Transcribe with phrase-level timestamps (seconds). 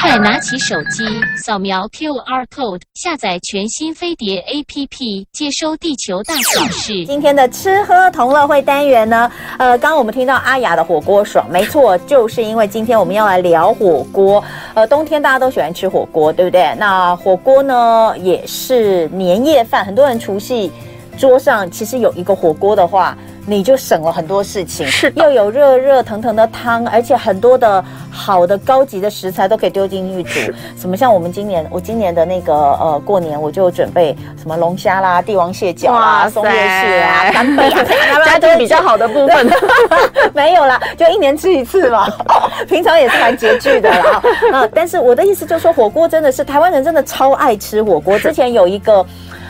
[0.00, 1.02] 快拿起手机，
[1.42, 7.06] 扫描 QR code，下载全新飞碟 APP，接收地球大小事。
[7.06, 14.44] 今天的吃喝同乐会单元呢，呃，刚刚我们听到阿雅的火锅爽，没错，就是因为今天我们要来聊火锅。
[14.74, 16.74] 呃，冬天大家都喜欢吃火锅，对不对？
[16.78, 20.70] 那火锅呢，也是年夜饭，很多人除夕
[21.16, 23.16] 桌上其实有一个火锅的话。
[23.46, 30.52] 你就省了很多事情，是又有热热腾腾的汤，而且很多的好的高级的食材都可以丢进去煮。
[30.78, 37.84] 什么像我们今年，我今年的那个呃过年我就准备什么龙虾啦、帝王蟹脚啊、松叶蟹啊、干贝啊，
[38.24, 39.50] 家都比较好的部分
[40.32, 42.08] 没有啦，就一年吃一次嘛。
[42.66, 44.22] 平常也是蛮拮据的啦。
[44.52, 48.18] 啊，但是我的意思就是说，火锅真的是台湾人真的超爱吃火锅。
[48.18, 49.04] 之前有一个。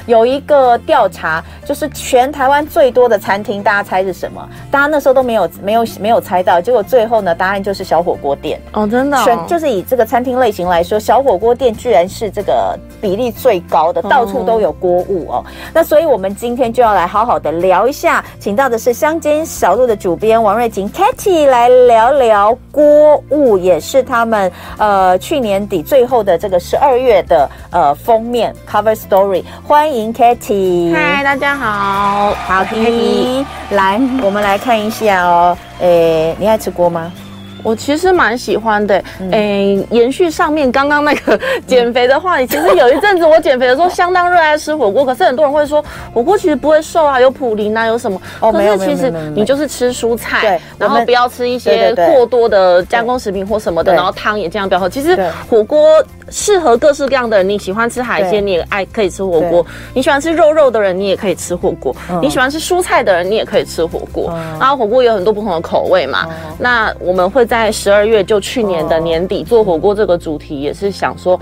[0.07, 4.47] 有一个调查，就是全台湾最多的餐厅，大家猜是什么？
[4.71, 8.61] 大家那时候都没有没有没有猜到，结果最后呢，答案就是小火锅店。
[8.73, 15.45] 哦，真的、哦，全就是以这个餐厅类型来说，小火锅店居然是这个比例最高的，到处都有锅物哦。
[15.73, 29.94] 那所以我们今天就要来好好的聊一下，请到的是乡间小路的主编王瑞琴 Katy 来聊聊锅物，也是他们呃去年底最后的这个十二月的呃封面 Cover Story，欢迎。
[29.95, 37.13] 欢迎 Katy，嗨，大家好，好，Katy，来，我们来看一下哦，诶，你爱吃锅吗？
[37.65, 39.31] 我其实蛮喜欢的，诶、嗯。
[39.33, 48.21] 欸，延续上面刚刚那个减肥的话题，其实有一阵子我减肥的时候相当热爱吃火锅， 可是很多人会说火锅其实不会瘦啊，有普林啊，有什么？
[48.41, 54.87] 哦，没有，其实你就是吃蔬菜，对，然后不要吃一些过多的加工食品或什么的，然后汤也尽量不要喝。
[54.87, 55.19] 其实
[55.49, 64.31] 火锅适合各式各样的人，你喜欢吃海鲜，你也爱可以吃火锅；你喜欢吃肉肉的人，你也可以吃火锅；你喜欢吃蔬菜的人，你也可以吃火锅。
[64.61, 66.27] 然后火锅有很多不同的口味嘛，
[66.59, 67.54] 那我们会在。
[67.55, 71.39] 在十二月，就去年的年底做火锅这个主题，也是想说，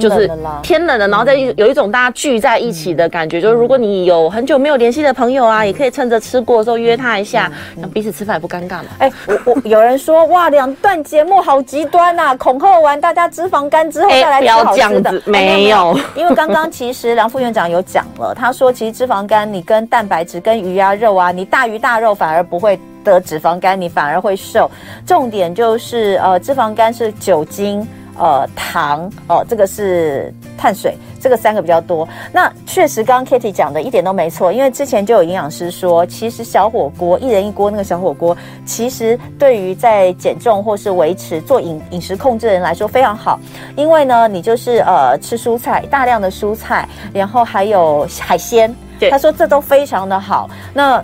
[0.00, 0.26] 就是
[0.62, 3.38] 天冷了，然后再有一种大家聚在一起的感觉。
[3.38, 8.84] 就是如果你有很久没有联系的朋友啊，也可以趁着吃过的时候约他一下，让彼此吃饭也不尴尬嘛。
[8.96, 22.80] 哎，我我有人说哇，两段节目好极端呐，恐吓完大家脂肪肝之后再来吃好吃的，没有， 因为刚刚其实梁副院长有讲了，他说其实脂肪肝你跟蛋白质、跟鱼啊肉啊，你大鱼大肉反而不会。
[23.04, 24.70] 得脂肪肝，你反而会瘦。
[25.06, 27.86] 重点就是，呃，脂肪肝是酒精、
[28.18, 32.06] 呃，糖，哦、这个是碳水，这个三个比较多。
[32.32, 43.40] 那确实，刚刚 Kitty 讲的一点都没错，因为之前就有营养师说，其实小火锅一人一锅那个小火锅，其实对于在减重或是维持做饮饮食控制的人来说非常好，
[43.76, 50.48] 因为呢，你就是呃吃蔬菜，大量的蔬菜，然后还有海鲜，对，他说这都非常的好。
[50.74, 51.02] 那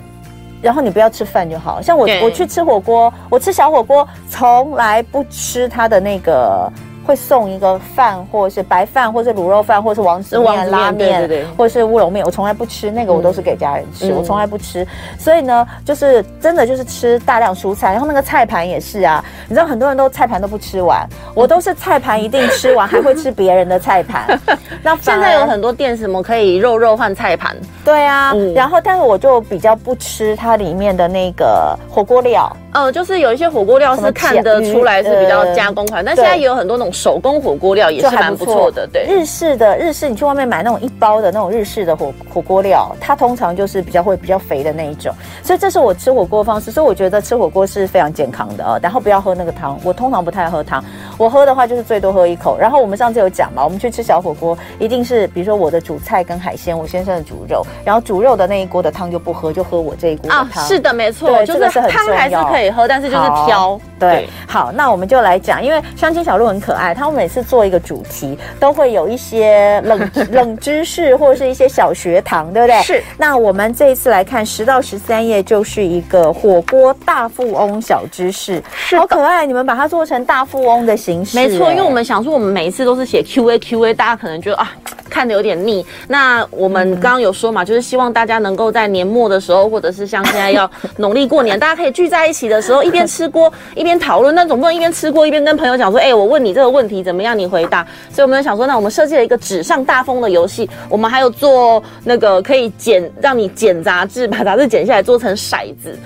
[0.61, 6.71] 然后你不要吃饭就好，像我我去吃火锅，我吃小火锅，从来不吃它的那个。
[7.09, 12.23] 会送一个饭，或者是白饭，或者是卤肉饭，或者是王子面、拉面，对对对，或者是乌龙面。
[12.23, 14.87] 我从来不吃那个，我都是给家人吃，嗯、我从来不吃。
[15.19, 19.25] 所以呢，就是真的就是吃大量蔬菜，然后那个菜盘也是啊。
[19.49, 24.39] 你知道很多人都菜盘都不吃完， 我都是菜盘一定吃完，还会吃别人的菜盘。
[24.85, 27.57] 那现在有很多店什么可以肉肉换菜盘？
[27.87, 32.55] 对啊，嗯、然后但是我就比较不吃它里面的那个火锅料。
[32.73, 38.85] 嗯，就是有一些火锅料是看得出来是比较加工款，但现在也有很多那种手工火锅料也是蛮不错的。
[38.93, 45.15] 对，日式的日式，你去外面买那种一包的那种日式的火火锅料，它通常就是比较会比较肥的那一种。
[45.45, 48.79] 所以这是我吃火锅方式，所以我觉得吃火锅是非常健康的啊。
[48.83, 50.85] 然后不要喝那个汤，我通常不太喝汤，
[51.17, 52.59] 我喝的话就是最多喝一口。
[52.59, 60.47] 然后我们上次有讲嘛，我们去吃小火锅，一定是比如说我的主菜跟海鲜，我先生的煮肉，然后煮肉的那一锅的汤就不喝，就喝我这一锅的汤。
[60.47, 63.29] 啊，是的，没错，就是汤还是可以喝，但是就是。
[63.47, 72.81] 挑对，好，那我们就来讲，因为相亲小路很可爱，他们每次做一个主题，都会有一些冷 冷知识或者是一些小学堂，对不对？
[72.83, 73.03] 是。
[73.19, 79.45] 那我们这一次来看十到十三页，就是一个火锅大富翁小知识，是好可爱。
[79.45, 84.73] 你们把它做成大富翁的形式，没错，因为我们想说，我们每一次都是写 Q A Q A，大家可能觉得啊。
[85.11, 94.35] 看的有点腻，那我们刚刚有说嘛，就是希望大家能够在年末的时候，或者是像现在要农历过年，大家可以聚在一起的时候，一边吃锅一边讨论。
[94.35, 97.87] 那总不能一边吃锅一边跟朋友讲说，哎、欸，我问你这个问题怎么样，你回答。
[98.13, 105.99] 所以我们想说，那我们设计了一个纸上大风的游戏，我们还有做那个可以剪，让你剪杂志，把杂志剪下来做成骰子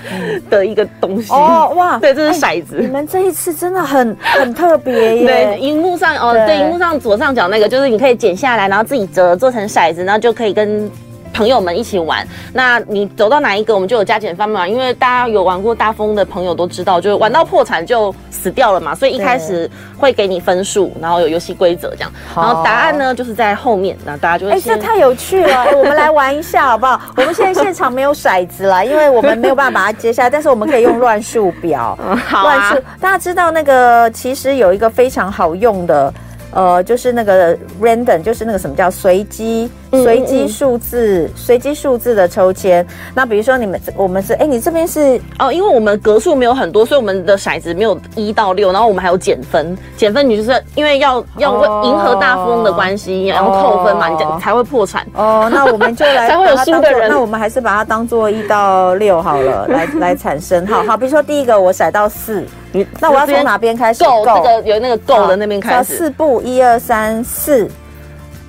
[0.49, 1.33] 的一个东西。
[1.33, 2.77] 哦哇， 对，这是骰子。
[2.79, 5.27] 你们这一次真的很很特别耶。
[5.57, 8.83] 对，荧幕上哦，对，荧幕上左上角那个就是你可以剪下来，然后。
[8.93, 10.91] 自己折做成骰子，然后就可以跟
[11.43, 12.25] 朋友们一起玩。
[12.53, 14.69] 那你走到哪一个，我们就有加减分嘛。
[14.69, 18.95] 因为大家有玩过大风的朋友都知道，就是玩到破产就死掉了嘛。
[18.95, 19.69] 所以一开始
[19.99, 22.13] 会给你分数，然后有游戏规则这样。
[22.37, 24.53] 然后答案呢就是在后面，那大家就会。
[24.53, 25.67] 哎，这太有趣了！
[25.77, 27.01] 我们来玩一下好不好？
[27.19, 31.99] 我们现在现场没有骰子啦，因为我们没有办法把它接下来，但是我们可以用乱数表。
[32.29, 32.55] 好啊。
[32.55, 36.15] 乱数，大家知道那个其实有一个非常好用的。
[36.53, 42.87] 呃，就是那个 random，就是那个什么叫随机随机数字随机数字的抽签。
[43.15, 55.07] 那比如说你们我们是哎，你这边是哦，因为我们格数没有很多，所以我们的骰子没有一到六，然后我们还有减分，减分你就是因为要要迎合大富翁的关系，然后扣分嘛，你才会破产。
[55.15, 57.09] 哦，那我们就来 才会有输的人。
[57.09, 60.67] 那我们还是把它当做一到六好了，来来产生。
[60.67, 62.45] 好好，比如说第一个我骰到四。
[62.73, 64.03] 你那我要从哪边开始？
[64.03, 65.97] 够这个有那个够的那边开始。
[65.97, 67.71] 四步，一二三四。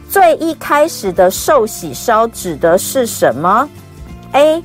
[0.10, 3.68] 最一开始的寿喜烧指的是什么
[4.34, 4.64] ？A.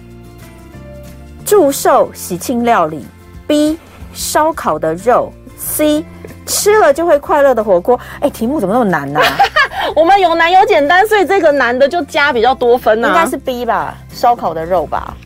[1.45, 3.07] 祝寿喜庆料理。
[3.47, 3.79] B.
[4.13, 5.33] 烧烤的肉。
[5.57, 6.05] C.
[6.47, 7.99] 吃了就会快乐的火锅。
[8.21, 9.21] 哎，题目怎么那么难呢？
[9.97, 13.09] 我们有难有简单，所以这个难的就加比较多分呢。
[13.09, 15.17] 应该是 B 吧，烧烤的肉吧。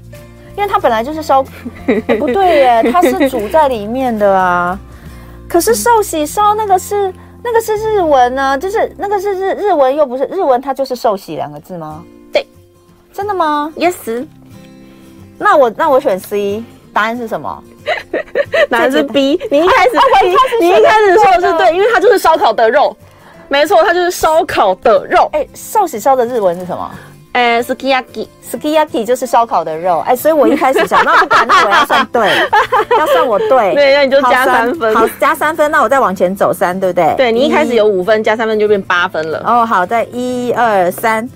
[0.57, 1.45] 因为它本来就是烧，
[1.87, 4.79] 欸， 不对耶，它是煮在里面的啊。
[5.49, 7.13] 可是寿喜烧那个是
[7.45, 12.03] 那个是日文呢，啊，就是那个是日日文又不是日文，它就是寿喜两个字吗？
[12.33, 12.47] 对，
[13.13, 14.27] 真的吗？Yes。
[15.39, 16.63] 那我那我选 C，
[16.93, 17.63] 答案是什么？
[18.71, 19.41] 答案是 B。
[19.51, 20.03] 你一开始，啊，
[20.61, 22.97] 你一开始说的是对，因为它就是烧烤的肉，
[23.49, 25.29] 没错，它就是烧烤的肉。
[25.33, 26.91] 哎，寿喜烧的日文是什么？
[27.33, 32.29] 呃，sukiyaki，sukiyaki 就是烧烤的肉，哎，所以我一开始想，那不管，那我要算对，
[32.99, 37.15] 要算我对， 对，那你就加三分，好，加三分，那我再往前走三，对不对？
[37.17, 39.43] 对，你一开始有五分，加三分就变八分了。
[39.47, 41.27] 哦，好，再一二三，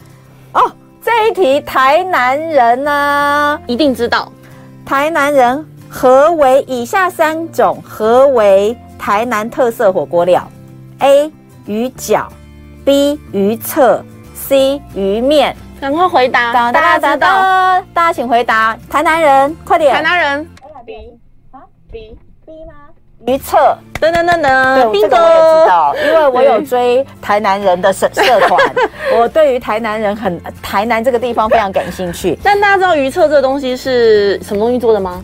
[0.52, 0.70] 哦，
[1.02, 4.30] 这一题台南人呢一定知道，
[4.84, 10.46] 台南人何为以下三种何为台南特色火锅料
[10.98, 11.32] ？A
[11.64, 12.26] 鱼饺
[12.84, 14.04] ，B 鱼册
[14.34, 15.56] ，C 鱼面。
[15.80, 16.52] 赶快回答！
[16.72, 18.76] 大家知道，大家请回答。
[18.90, 19.94] 台南人，快点！
[19.94, 20.50] 台南人
[20.84, 20.94] ，B
[21.52, 21.60] 啊
[21.92, 22.72] ，B B 吗？
[23.26, 28.58] 鱼册，等等等等，对，这个我也知道，因为我有追台南人的社社团，
[29.18, 32.38] 我对于台南人很台南这个地方非常感兴趣。
[32.42, 35.22] 但大家知道鱼册这个东西是什么东西做的吗？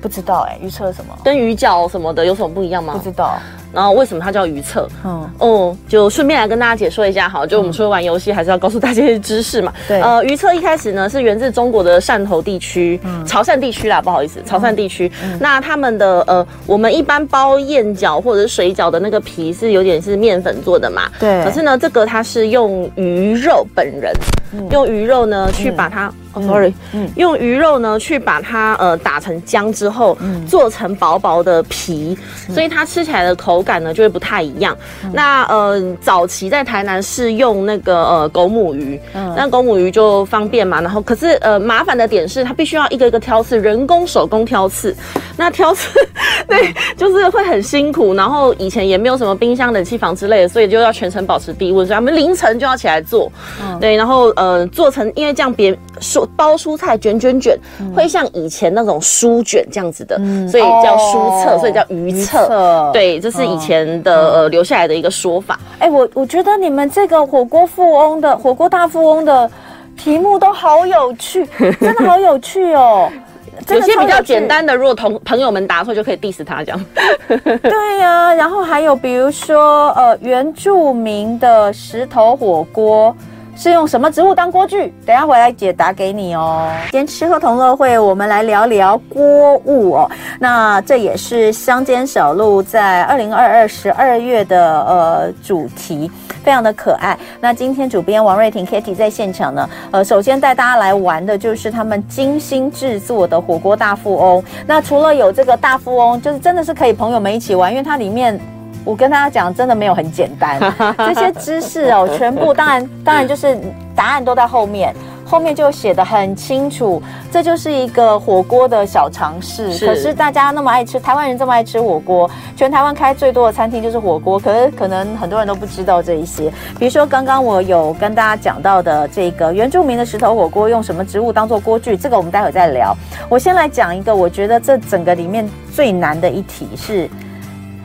[0.00, 1.16] 不知道哎、欸，鱼册什么？
[1.24, 2.92] 跟鱼饺什么的有什么不一样吗？
[2.92, 3.38] 不知道。
[3.76, 4.88] 然后为什么它叫鱼册？
[5.04, 9.70] 嗯哦，就顺便来跟大家解说一下，好，就我们除了玩游戏，还是要告诉大家一些知识嘛。
[9.86, 15.12] 对，呃，鱼册一开始呢是源自中国的汕头地区、嗯、潮汕地区啦，不好意思，潮汕地区。
[15.22, 21.02] 嗯、那他们的呃，我们一般包燕饺或者是水饺的那个皮是有点是面粉做的嘛。
[21.20, 21.44] 对。
[21.44, 24.10] 可是呢，这个它是用鱼肉本人，
[24.52, 26.10] 嗯、用鱼肉呢去把它。
[26.46, 32.14] ，sorry，嗯，用鱼肉呢去把它呃打成浆之后，嗯，做成薄薄的皮，
[32.48, 34.74] 嗯，所以它吃起来的口感呢就会不太一样。
[35.04, 40.80] 嗯，那呃早期在台南是用那个呃狗母鱼，嗯，那狗母鱼就方便嘛。
[40.80, 44.96] 然后可是呃麻烦的点是它必须要一个一个挑刺，人工手工挑刺。
[45.38, 45.90] 那挑刺
[46.48, 48.14] 对，就是会很辛苦。
[48.14, 53.30] 然后以前也没有什么冰箱、冷气房之类的，所以就要全程保持低温，所以他们凌晨就要起来做。
[53.60, 56.26] 嗯，对，然后呃做成，因为这样别说。
[56.36, 57.58] 包蔬菜卷卷卷，
[57.94, 62.90] 会像以前那种书卷这样子的，嗯、所以叫书册，哦、所以叫鱼册。
[62.92, 65.58] 对，这是以前的、嗯、呃留下来的一个说法。
[65.78, 69.50] 哎、欸，我我觉得你们这个火锅富翁的火锅大富翁的
[69.96, 71.46] 题目都好有趣，
[71.80, 73.10] 真的好有趣哦。
[73.70, 76.84] 有，有些比较简单的，如果同朋友们答错，就可以 diss 他这样。
[77.62, 83.16] 对呀、啊，然后还有比如说呃原住民的石头火锅。
[83.56, 84.92] 是用什么植物当锅具？
[85.06, 86.70] 等下回来解答给你哦。
[86.90, 90.10] 今天吃喝同乐会，我们来聊聊锅物哦。
[90.38, 96.10] 那这也是乡间小路在二零二二十二月的呃主题，
[96.44, 97.18] 非常的可爱。
[97.40, 104.44] 那今天主编王瑞婷 Kitty 在现场呢，呃，首先带大家来玩的就是他们精心制作的火锅大富翁。
[104.66, 108.38] 那除了有这个大富翁，就是真的是可以朋友们一起玩，因为它里面。
[108.86, 110.60] 我跟大家讲，真的没有很简单，
[110.96, 113.58] 这些知识哦，全部当然当然就是
[113.96, 117.02] 答案都在后面，后面就写的很清楚，
[117.32, 119.66] 这就是一个火锅的小常识。
[119.84, 126.48] 可是大家那么爱吃，台湾人这么爱吃火锅，全台湾开最多的餐厅就是火锅，可是可能很多人都不知道这一些。
[126.78, 132.96] 比如说刚刚我有跟大家讲到的这个原住民的石头火锅，用什么植物当做锅具，这个我们待会再聊。
[133.28, 137.10] 我先来讲一个，我觉得这整个里面最难的一题是。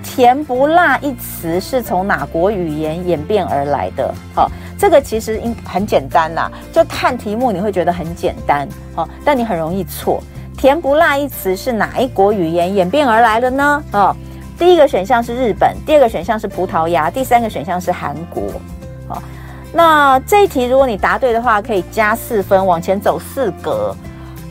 [0.04, 4.14] 甜不辣一词是从哪国语言演变而来的？
[4.36, 10.22] 好，这个其实应很简单啦，就看题目你会觉得很简单，好，但你很容易错。
[10.58, 13.84] 甜不辣一词是哪一国语言演变而来的呢？
[13.92, 14.16] 啊，
[14.58, 18.44] 第一个选项是日本，第二个选项是葡萄牙，第三个选项是韩国。
[19.08, 19.22] 好，
[19.74, 23.96] 那这一题如果你答对的话，可以加四分，往前走四格。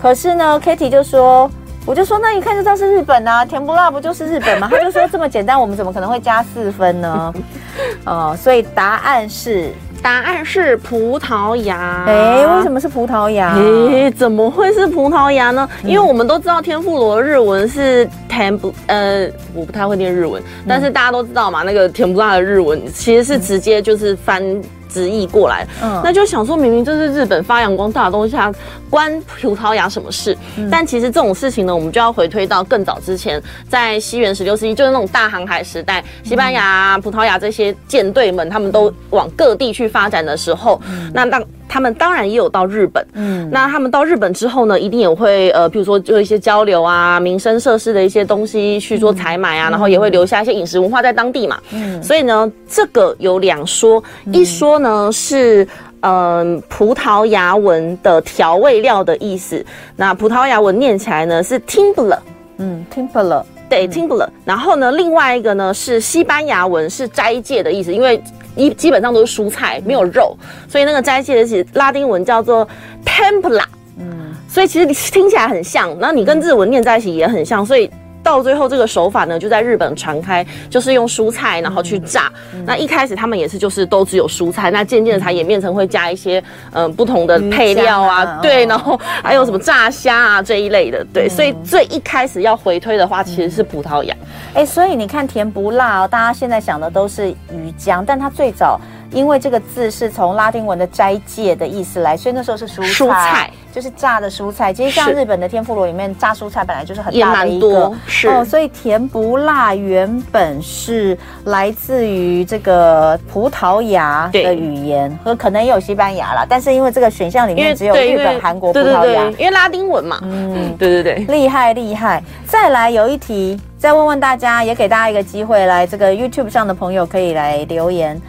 [0.00, 1.50] 可是呢，Kitty 就说。
[1.87, 4.68] 我就说，那一看就知道是日本啊，甜不辣不就是日本吗？
[4.70, 7.34] 他就说这么简单，我们怎么可能会加四分呢？
[8.04, 9.72] 哦，所以答案是
[10.02, 12.04] 答案是葡萄牙。
[12.06, 13.56] 哎，为什么是葡萄牙？
[13.56, 15.68] 哎，怎么会是葡萄牙呢？
[15.82, 24.44] 因为我们都知道天妇罗日文是甜不，呃，我不太会念日文，但是大家都知道嘛，那个甜不辣的日文其实是直接就是翻。
[24.92, 28.52] 直译过来，嗯，那就想说，明明这是日本发扬光大的东西，它
[28.90, 30.37] 关葡萄牙什么事？
[30.56, 41.42] 嗯、但其实这种事情呢，我们就要回推到更早之前，在西元十六世纪，就是那种大航海时代，西班牙、葡萄牙这些舰队们，他们都往各地去发展的时候，嗯、那当。
[41.73, 55.65] 他们当然也有到日本，嗯，那他们到日本之后呢，一定也会呃，比如说做一些交流啊，民生设施的一些东西去做采买啊，嗯、然后也会留下一些饮食文化在当地嘛，嗯，所以呢，这个有两说，嗯、一说呢是
[56.00, 62.19] 嗯、呃、葡萄牙文的调味料的意思，那葡萄牙文念起来呢是 Timbler，
[62.59, 68.21] 嗯，Timbler，对，Timbler，然后呢另外一个呢是西班牙文是斋戒的意思，因为。
[68.57, 70.37] 一基本上都是蔬菜，没有肉，
[70.69, 72.66] 所以那个斋戒的是拉丁文叫做
[73.04, 73.64] tempura，
[73.99, 77.90] 嗯，所以其实你听起来很像，然后你跟日文念在一起也很像，所以
[78.30, 82.30] 到最后这个手法呢就在日本传开，就是用蔬菜然后去炸。
[82.54, 86.38] 嗯、那一开始他们也是就是都只有蔬菜，那渐渐的才演变成会加一些
[86.72, 94.14] 嗯、呃、不同的配料啊，啊对，然后还有什么炸虾啊这一类的，对，所以最一开始要回推的话其实是葡萄牙。
[94.54, 104.73] 哎、欸，所以你看甜不辣哦，大家现在想的都是鱼浆，但它最早因为这个字是从拉丁文的斋戒的意思来，所以那时候是蔬菜，蔬菜就是炸的蔬菜。
[104.73, 122.23] 其实像日本的天妇罗里面炸蔬菜本来就是很大的一个，是哦，所以甜不辣原本是来自于这个葡萄牙的语言，和可能也有西班牙啦，但是因为这个选项里面只有日本、韩国、葡萄牙，因为拉丁文嘛，嗯，对对对，厉害厉害。
[122.47, 123.61] 再来有一题。
[123.81, 128.21] 再问问大家，也给大家一个机会，来这个 YouTube 上的朋友可以来留言。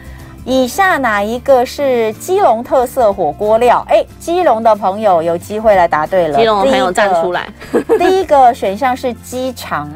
[0.44, 3.84] 以下哪一个是基隆特色火锅料？
[3.88, 6.38] 哎，基隆的朋友有机会来答对了。
[6.38, 7.48] 基隆的朋友站出来。
[7.98, 9.88] 第一个 选项是鸡肠，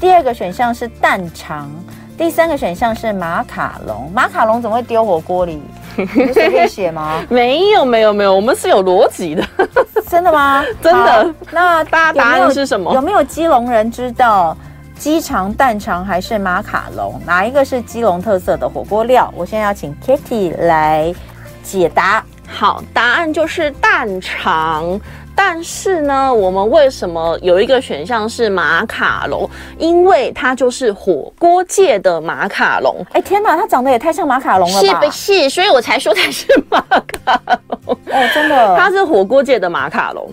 [0.00, 1.70] 第二个选项是蛋肠，
[2.16, 4.10] 第三个选项是马卡龙。
[4.14, 5.60] 马卡龙怎么会丢火锅里？
[5.96, 7.22] 你随便写吗？
[7.28, 9.42] 没有没有没有，我们是有逻辑的。
[10.08, 10.64] 真的吗？
[10.82, 11.34] 真的。
[11.50, 12.94] 那大家答案是什么？
[12.94, 14.56] 有没有基隆人知道？
[14.98, 17.20] 鸡肠、蛋肠还是马卡龙？
[17.26, 19.32] 哪一个是基隆特色的火锅料？
[19.36, 21.14] 我现在要请 Kitty 来
[21.62, 22.24] 解答。
[22.48, 24.98] 好，答案就是蛋肠。
[25.38, 29.48] 但是呢，我们为什么有一个选项是马卡龙？
[29.78, 33.04] 因为它就是火锅界的马卡龙。
[33.12, 34.80] 哎，天哪，它长得也太像马卡龙了吧？
[34.80, 35.50] 是不是？
[35.50, 37.38] 所以我才说它是马卡
[37.86, 37.96] 龙。
[38.06, 40.26] 哦，真的，它是火锅界的马卡龙。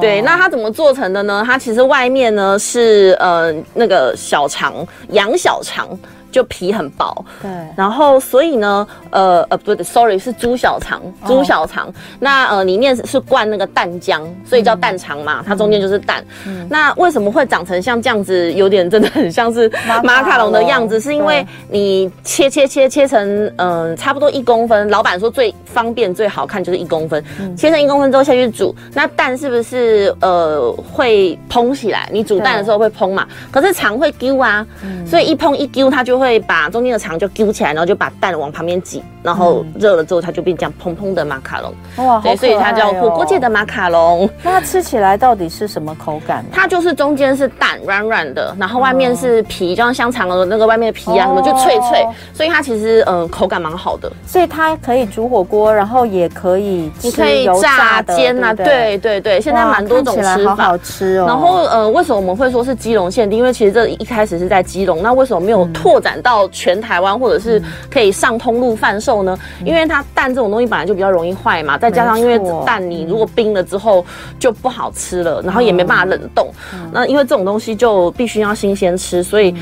[0.00, 1.42] 对，那它怎么做成的呢？
[1.46, 5.88] 它其实外面呢是呃那个小肠，羊小肠。
[6.30, 11.88] 就皮很薄，对，然后所以呢，呃呃，不对，sorry，是猪小肠，猪小肠。
[11.88, 16.24] 哦、那呃，里面是灌那个蛋浆，所以叫蛋肠嘛，嗯、它中间就是蛋。
[16.46, 19.68] 嗯、那为什么会长成像这样子，有点真的很像是
[20.04, 21.00] 马卡龙的样子？
[21.00, 23.18] 是因为你切切切切成
[23.56, 24.88] 嗯、呃，差不多一公分。
[24.88, 32.08] 老板说最方便最好看就是一公分，嗯、切成一公分之后下去煮，那蛋是不是呃会膨起来？
[32.12, 33.26] 你煮蛋的时候会膨嘛？
[33.50, 36.19] 可是肠会丢啊，嗯、所以一膨一丢它就。
[36.20, 41.72] 会把中间的肠就揪起来，然后就把蛋往旁边挤，然后热了之后，它就变这样蓬蓬的马卡龙。
[42.04, 44.28] 哇，对，所以它叫火锅界的马卡龙。
[44.42, 46.44] 那它吃起来到底是什么口感？
[46.52, 54.12] 它就是中间是蛋软软的，然后外面是皮，就像香肠的那个外面的皮啊，什么就脆脆，所以它其实嗯口感蛮好的。
[54.26, 61.26] 所以它可以煮火锅，然后也可以你可以炸煎啊，对对对，现在蛮多种吃法，好好吃哦。
[61.26, 63.38] 然后呃，为什么我们会说是基隆限定？
[63.38, 66.10] 因为其实这一开始是在基隆，那为什么没有拓展？
[66.20, 69.38] 到全台湾，或者是可以上通路贩售呢？
[69.60, 74.04] 嗯、因为它蛋这种东西本来就比较容易坏嘛，再加上因为蛋你如果冰了之后
[74.38, 76.48] 就不好吃了，嗯、然后也没办法冷冻。
[76.72, 79.54] 嗯、那因为这种东西就必须要新鲜吃，所以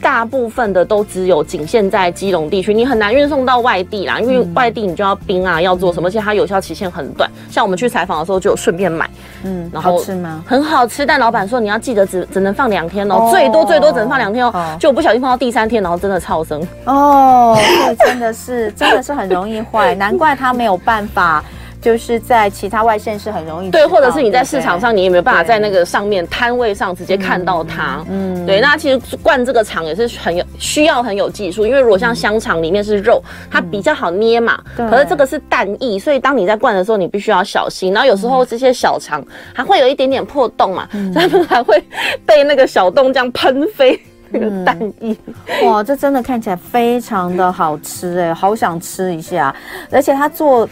[0.00, 7.30] 大部分的都只有仅限在基隆地区，你很难运送到外地啦，因为外地你就要冰啊，要做什么，而且它有效期限很短。
[7.50, 9.08] 像我们去采访的时候就有顺便买，
[9.44, 10.42] 嗯，然后好吃吗？
[10.46, 21.44] 很好吃，但老板说你要记得只只能放两天哦，最多最多只能放两天哦，就不小心放到第三天，然后真的超生哦，对，真的是真的是很容易坏，难怪他没有办法。
[21.80, 28.04] 就是在其他外县市很容易对，或者是你在市场上，你也没有办法在那个上面摊位上直接看到它。
[28.10, 28.60] 嗯，对。
[28.60, 34.60] 那其实灌这个肠也是很有需要很有技术，因为如果像香肠里面是肉，它比较好捏嘛。
[34.76, 34.88] 对。
[34.90, 37.92] 可是这个是蛋液，所以当你在灌的时候，你必须要小心。
[37.92, 41.80] 然后有时候这些小肠还会有一点点破洞嘛，所以他们还会
[42.26, 43.98] 被那个小洞这样喷飞
[44.30, 45.16] 那个蛋液。
[45.64, 49.54] 哇，这真的看起来非常的好吃哎，好想吃一下。
[49.92, 50.68] 而且它做。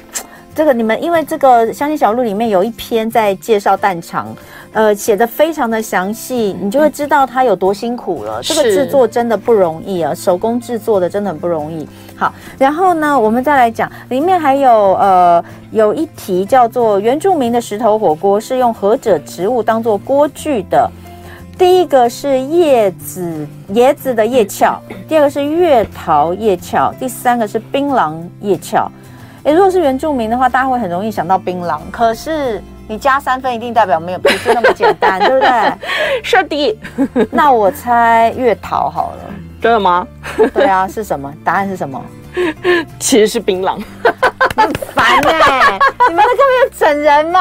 [0.56, 4.34] 这个你们因为这个《乡间小路》里面有一篇在介绍蛋肠，
[4.72, 8.40] 呃，写的非常的详细，你就会知道它有多辛苦了。
[8.42, 11.86] 这个制作真的不容易啊，手工制作的真的很不容易。
[12.16, 20.90] 好，然后呢，我们再来讲，里面还有呃有一题叫做原住民的石头火锅是用何者植物当做锅具的？
[21.58, 28.90] 第一个是叶子椰子的叶鞘，第二个是月桃叶鞘，第三个是槟榔叶鞘。
[29.46, 31.78] 诶，如果是原住民的话，大家会很容易想到槟榔。
[31.92, 35.72] 可是你加三分，一定代表没有不是那么简单，对不对？
[36.24, 36.78] 是的。
[37.30, 39.18] 那我猜月桃好了。
[39.60, 40.04] 真的吗？
[40.52, 41.32] 对啊，是什么？
[41.44, 42.02] 答案是什么？
[43.00, 43.78] 其实是槟榔。
[44.56, 45.78] 很烦哎！
[46.08, 47.40] 你们在这边整人嘛？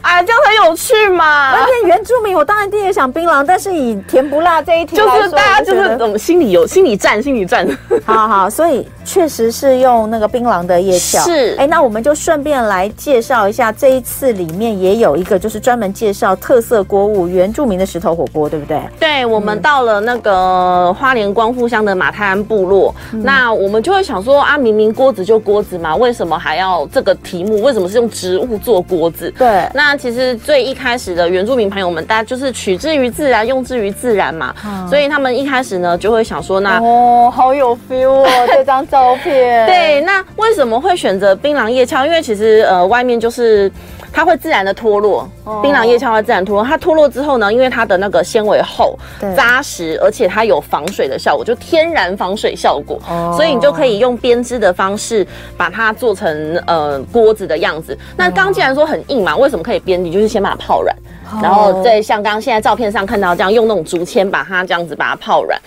[0.00, 1.52] 啊，这样很有趣嘛！
[1.52, 7.68] 而且原住民，我当然第一个想槟榔，但是以甜不辣这一题就是大家就是我们心里有心理战，心理战。
[8.06, 11.18] 好好，所以确实是用那个槟榔的叶鞘。
[11.18, 18.80] 是，哎，那我们就顺便来介绍一下，这一次里面也有一个就是专门介绍特色锅物原住民的石头火锅，对不对？
[18.98, 29.28] 对，我们到了那个花莲光复乡的马太安部落，嗯、那我们就会想说啊，明明锅子就锅子嘛，为什么还还要这个题目，为什么是用植物做锅子？
[29.36, 34.54] 对，那其实最一开始的原住民朋友们，大家就是取之于自然，用之于自然嘛。
[34.64, 39.66] 嗯、所以他们一开始呢，就会想说，那哦，好有 feel 哦， 这张照片。
[39.66, 42.06] 对，那为什么会选择槟榔叶鞘？
[42.06, 43.68] 因为其实呃，外面就是。
[44.14, 45.28] 它会自然的脱落，
[45.60, 46.64] 槟榔叶鞘会自然脱落。
[46.64, 48.96] 它脱落之后呢，因为它的那个纤维厚、
[49.36, 52.96] 扎实，而且它有防水的效果，就天然防水效果。
[53.36, 57.98] 所以你就可以用编织的方式把它做成呃锅子的样子。
[58.16, 60.02] 那刚既然说很硬嘛，为什么可以编？
[60.02, 60.94] 你就是先把它泡软，
[61.42, 65.60] 然后再像刚刚现在照片上看到这样，用那种竹签把它这样子把它泡软。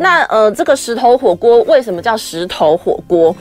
[0.00, 3.32] 那呃，这个石头火锅为什么叫石头火锅？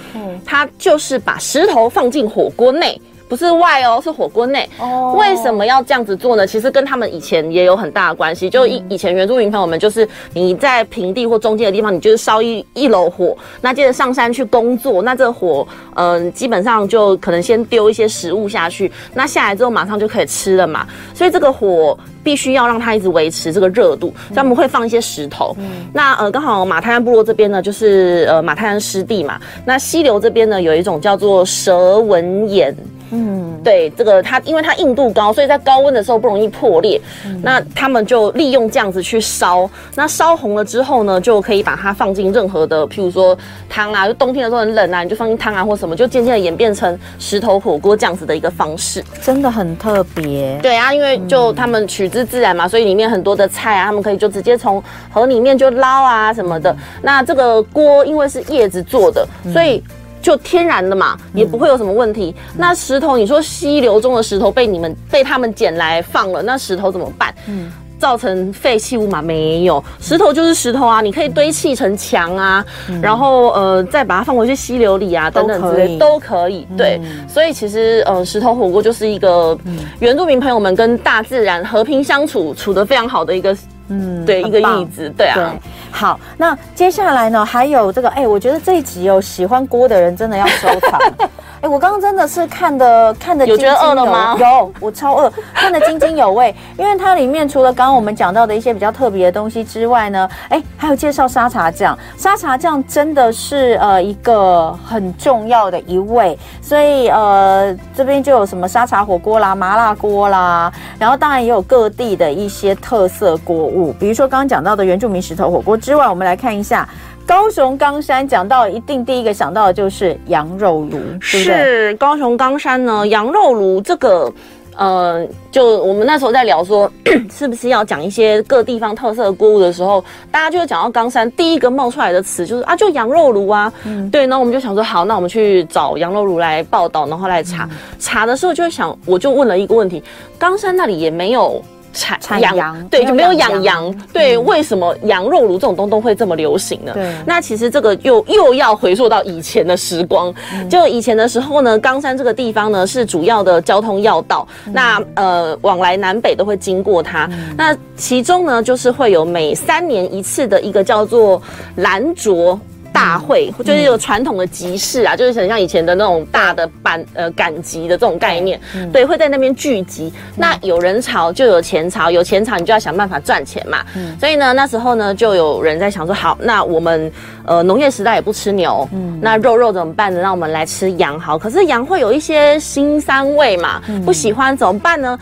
[0.45, 3.01] 它就是把石头放进火锅内。
[3.31, 4.69] 不是外哦，是火锅内。
[4.77, 6.45] 哦，为什么要这样子做呢？
[6.45, 8.49] 其实跟他们以前也有很大的关系。
[8.49, 20.85] 就以以前原住民朋友们，就是你在平地或中间的地方，你就是烧一一楼火，那接着上山去工作，那这个火，嗯、呃，基本上就可能先丢一些食物下去，那下来之后马上就可以吃了嘛。
[21.13, 25.55] 所以这个火必须要让它一直维持这个热度，所以他们会放一些石头。
[25.57, 29.39] 嗯、那呃，刚好马太安部落这边呢，就是呃马太安湿地嘛。
[29.63, 32.75] 那溪流这边呢，有一种叫做蛇纹岩。
[33.11, 36.99] 嗯，对，这个它因为它硬度高，所以在高温的时候不容易破裂。
[37.25, 43.37] 嗯、那他们就利用这样子去烧，那烧红了之后呢，就可以把它放进任何的，譬如说
[43.69, 50.57] 汤啊，就冬天的时候很冷啊，你就放进汤啊或什么，就渐渐的演变成石头火锅这样子的一个方式，真的很特别。
[50.61, 56.75] 对啊，因为就他们取之自然嘛，所以里面很多的菜啊，他们可以就直接从河里面就捞啊什么的。
[57.01, 59.83] 那这个锅因为是叶子做的，所以。
[60.21, 62.35] 就天然的嘛，也不会有什么问题。
[62.53, 67.33] 嗯、那石头，你说溪流中的石头被你们被他们捡来放了，那石头怎么办？
[67.47, 69.21] 嗯，造成废弃物嘛？
[69.21, 76.67] 没有，石头就是石头啊，你可以堆砌成墙啊，嗯、然后呃再把它放回去溪流里啊，等等之类都可以。
[76.77, 79.57] 对，嗯、所以其实呃石头火锅就是一个
[79.99, 83.55] 原住民朋友们跟大自然和平相处处得非常好的一个。
[83.93, 85.35] 嗯，对，一个例子，对啊。
[85.35, 90.99] 对，好，那接下来呢，还有这个，哎，我觉得这一集哦喜欢锅的人真的要收藏。
[91.61, 93.71] 哎，我刚刚真的是看的看的津津有。
[93.71, 94.35] 有觉得饿了吗？
[94.39, 96.53] 有，我超饿，看得津津有味。
[96.75, 101.95] 因为它里面除了刚刚我们讲到的一些比较特别的东西之外呢，哎，还有介绍沙茶酱。
[102.17, 116.89] 沙茶酱真的是呃一个很重要的一味，所以呃这边就有什么沙茶火锅啦、麻辣锅啦，然后当然也有各地的一些特色锅物，比如说刚刚讲到的原住民石头火锅之外，我们来看一下。
[117.25, 124.31] 高雄冈山讲到一定第一个想到的就是羊肉炉，是，是高雄冈山呢，羊肉炉这个。
[124.77, 126.89] 呃，就我们那时候在聊说，
[127.29, 133.71] 是不是要讲一些各地方特色的锅物的时候，大家就会讲到冈山，第一个冒出来的词就是啊，就羊肉炉啊。
[133.83, 137.65] 嗯，对，那我们就想说，好，那我们去找羊肉炉来报道，然后来查。
[137.65, 140.01] 嗯、查的时候就会想，我就问了一个问题：
[140.39, 141.61] 冈山那里也没有。
[141.93, 146.91] 产产羊，对，就没有养羊，羊，对，嗯、为什么羊肉炉这种东东会这么流行呢？
[146.93, 161.41] 对，那其实这个又又要回溯到以前的时光，嗯、就以前的时候呢，冈山这个地方呢是主要的交通要道，嗯、那呃往来南北都会经过它，嗯、那其中呢就是会有每三年一次的一个叫做
[161.75, 162.59] 兰卓。
[162.93, 170.11] 大会就是有传统的集市啊，嗯、就是很像以前的那种大的板呃赶集的这种概念，嗯、对，会在那边聚集。
[170.13, 173.83] 嗯、那有人潮就有钱潮，有钱潮你就要想办法赚钱嘛。
[173.95, 177.11] 嗯，所以呢，那时候呢就有人在想说，好，那我们
[177.45, 180.19] 呃农业时代也不吃牛，嗯，那肉肉怎么办呢？
[180.19, 181.37] 让我们来吃羊好。
[181.37, 185.17] 可是羊会有一些腥膻味嘛，嗯、不喜欢怎么办呢？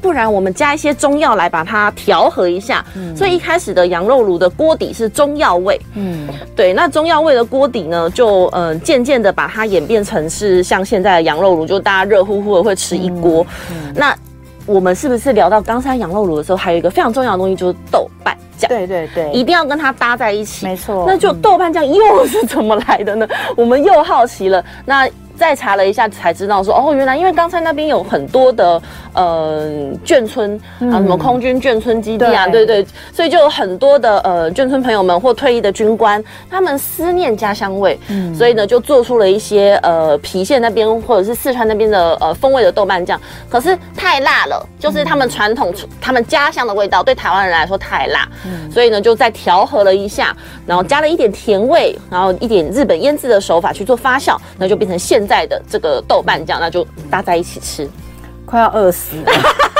[0.00, 2.84] 不然我们加一些中药来把它调和一下。
[2.96, 5.80] 嗯，所以一开始的羊肉炉的锅底是中药味。
[5.94, 13.46] 嗯，对，那中药味的锅底呢，就嗯渐渐的把它演变成是像现在的羊肉炉，就大家热乎乎的会吃一锅。
[13.70, 14.16] 嗯，那
[14.66, 18.68] 我们是不是聊到刚才羊肉炉的时候，还有一个非常重要的东西就是豆瓣酱？
[18.68, 20.66] 对对对，一定要跟它搭在一起。
[20.66, 23.26] 没错，那就豆瓣酱又是怎么来的呢？
[23.56, 24.62] 我们又好奇了。
[24.84, 25.08] 那
[25.38, 28.82] 再查了一下，才知道说哦，原来因为刚才那边有很多的
[29.14, 29.66] 呃
[30.04, 32.58] 眷村啊，什么空军眷村基地啊，对。
[32.68, 57.88] 对，所以就有很多的呃眷村朋友们或退役的军官，他们思念家乡味，嗯，所以呢就做出了一些呃郫县那边或者是四川那边的呃风味的豆瓣酱，可是太辣了，就是他们传统他们家乡的味道，对台湾人来说太辣，嗯，所以呢就再调和了一下，然后加了一点甜味，然后一点日本腌制的手法去做发酵，那就变成现在的这个豆瓣酱，那就搭在一起吃，
[58.46, 59.30] 快要饿死了。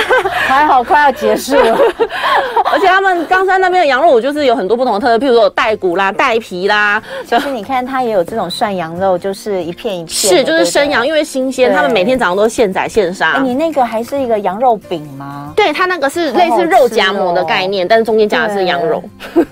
[0.46, 1.78] 还好，快要结束了。
[2.72, 7.02] 而且他们冈山那边的羊肉，我就是有很多不同的特色，譬如说有带骨啦、带皮啦。
[7.26, 10.08] 其实你看，它也有这种涮羊肉，就是一片一片。
[10.08, 13.40] 是，就是生羊，因为新鲜，他们每天早上都现宰现杀。
[13.42, 15.52] 你那个还是一个羊肉饼吗？
[15.54, 19.02] 对，它那个是类似肉夹馍的概念，但是中间夹的是羊肉。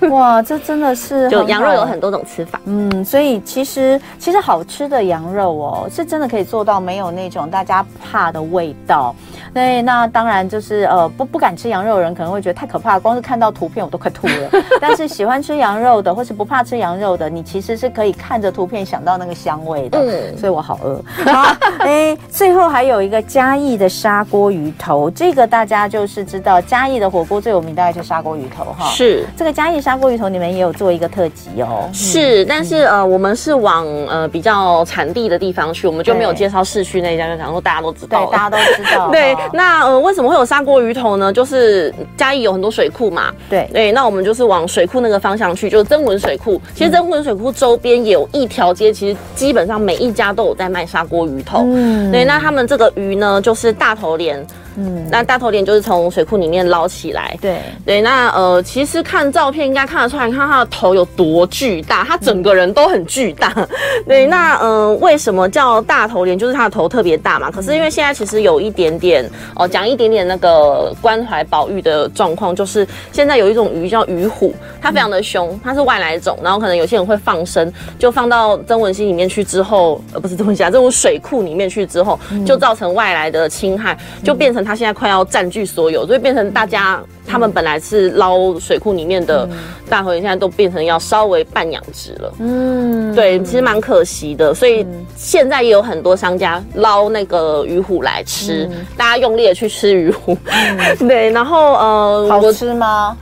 [0.08, 2.60] 哇，这真的是 就羊肉有很多种吃法。
[2.64, 9.14] 嗯，所以其实其实好吃的羊肉哦，是真的可以做到没有那种大家怕的味道。
[9.52, 14.50] 对，那当然就是呃不不敢吃羊肉的人可能会觉得太可怕，光是看到图片我都快吐了。
[14.80, 19.98] 但是喜欢吃羊肉的，或是不怕吃羊肉的，你其实是可以看着图片想到那个香味的。
[20.00, 21.00] 嗯，所以我好饿。
[21.24, 28.88] 好， 哎，最后还有一个嘉义的砂锅鱼头，这个大家就是知道嘉义的火锅最有名大概就是砂锅鱼头哈。
[28.90, 31.88] 是这个嘉义砂锅鱼头，你们也有做一个特辑哦。
[31.92, 38.26] 是，但是呃我们是往呃比较产地的地方去，我们就没有介绍市区那一家，就想说大家都知道。
[38.26, 39.08] 对，大家都知道。
[39.12, 39.36] 对。
[39.52, 41.32] 那呃，为什么会有砂锅鱼头呢？
[41.32, 43.92] 就是嘉义有很多水库嘛，对对。
[43.92, 46.60] 那我们就是往水库那个方向去，就是曾文水库。
[46.74, 51.62] 其实曾文水库周边也有一条街，其实基本上每一家都有在卖砂锅鱼头。
[51.66, 52.24] 嗯，对。
[52.24, 54.36] 那他们这个鱼呢，就是大头鰱。
[54.76, 57.36] 嗯，那大头鰱就是从水库里面捞起来。
[57.40, 63.52] 对对，那呃，其实看照片应该看得出来，你看它的头有多巨大，它整个人都很巨大。
[63.56, 63.68] 嗯、
[64.06, 66.38] 对，那呃，为什么叫大头鰱？
[66.38, 67.50] 就是它的头特别大嘛。
[67.50, 84.59] 可是因为现在其实有一点点哦，讲、呃、一点点那个关怀保育的状况，就是现在有一种鱼叫鱼虎，它非常的凶，它是外来种，然后可能有些人会放生，就放到曾文溪里面去之后，呃，不是曾文溪啊，这种水库里面去之后，就造成外来的侵害，就变成。
[84.64, 89.48] 它现在快要占据所有，所以变成大家他们本来是捞水库里面的
[89.88, 92.32] 大头鰱，现在都变成要稍微半养殖了。
[92.38, 94.54] 嗯，对，其实蛮可惜的。
[94.54, 100.36] 所以现在也有很多商家捞那个鱼虎来吃，嗯、大家用力的去吃鱼虎。
[100.44, 103.16] 嗯、 对，然后呃，好吃吗？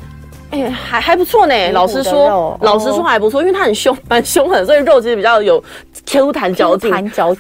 [0.51, 1.55] 哎、欸，还还不错呢。
[1.72, 5.62] 老实说，老实说还不错，因为它很凶，蛮凶狠，所以肉其实比较有
[6.08, 6.90] Q 弹嚼劲。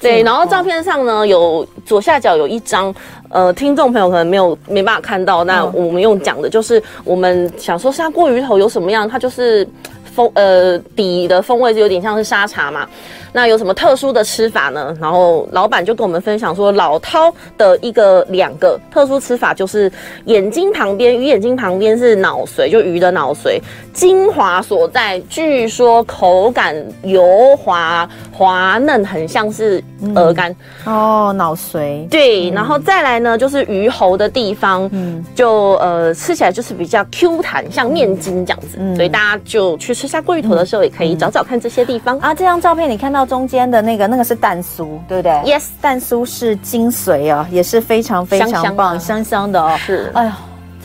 [0.00, 2.94] 对，然后照片上呢，有左下角有一张。
[3.30, 9.68] 呃，听众朋友可能没有没办法看到，那我们用讲的就是，我们想说砂锅鱼头有什么样，它就是
[10.14, 12.88] 风呃底的风味就有点像是沙茶嘛。
[13.32, 14.94] 那有什么特殊的吃法呢？
[15.00, 19.90] 然后老板就跟我们分享说，老饕的一个两个特殊吃法就是
[20.24, 23.60] 眼睛旁边鱼眼睛旁边是脑髓，就鱼的脑髓。
[23.92, 29.82] 精华所在，据说口感油滑滑嫩，很像是
[30.14, 30.54] 鹅肝、
[30.86, 32.08] 嗯、哦，脑髓。
[32.08, 42.34] 对，嗯、然后再来呢就是鱼喉的地方，嗯，就呃吃起来就是比较 Q 弹，像面筋这样子，嗯、所以大家就去吃下桂鱼头的时候也可以找找看这些地方、嗯、啊。
[42.34, 43.18] 这张照片你看到。
[43.28, 49.76] 中间的那个，那个是蛋酥，对不对？Yes，蛋酥是精髓啊，也是非常非常棒，香香，香香的哦。
[49.78, 50.36] 是，哎呀。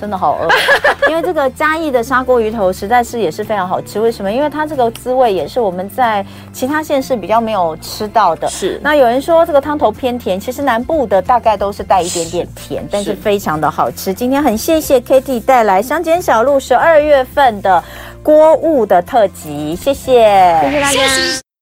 [0.02, 0.50] 真的好饿，
[1.10, 4.02] 因为这个嘉义的砂锅鱼头实在是也是非常好吃。
[4.02, 4.30] 为什么？
[4.30, 8.50] 因为它这个滋味也是我们在其他县市比较没有吃到的。
[8.50, 8.78] 是。
[8.84, 14.14] 那有人说这个汤头偏甜，其实南部的大概都是带一点点甜，但是非常的好吃。
[14.14, 17.82] 今天很谢谢 Kitty 带来乡间小路十二月份的
[18.22, 21.53] 锅物的特辑，谢谢，谢谢大家。